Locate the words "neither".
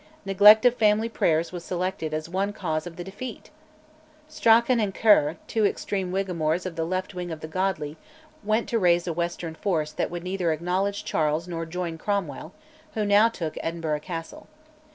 10.23-10.51